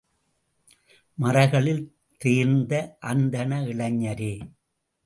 [1.17, 1.83] மறைகளில்
[2.21, 2.73] தேர்ந்த
[2.99, 4.33] அந்தண இளைஞரே!